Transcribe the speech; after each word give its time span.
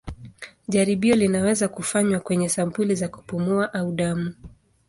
Jaribio 0.67 1.15
linaweza 1.15 1.67
kufanywa 1.67 2.19
kwenye 2.19 2.49
sampuli 2.49 2.95
za 2.95 3.07
kupumua 3.07 3.73
au 3.73 3.91
damu. 3.91 4.33